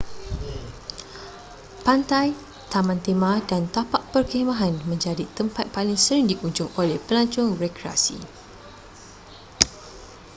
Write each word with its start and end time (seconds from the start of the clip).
pantai 1.85 2.27
taman 2.73 2.97
tema 3.07 3.33
dan 3.49 3.63
tapak 3.75 4.01
perkhemahan 4.13 4.73
menjadi 4.91 5.25
tempat 5.37 5.65
paling 5.75 5.93
sering 6.05 6.25
dikunjung 6.31 6.71
oleh 6.81 6.97
pelancong 7.07 7.49
rekreasi 7.63 8.17